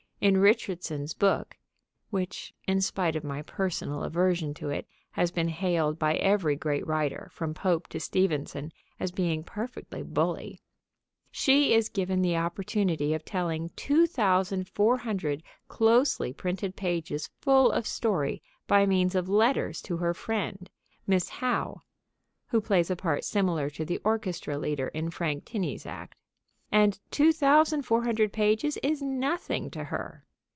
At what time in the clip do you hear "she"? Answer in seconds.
11.31-11.73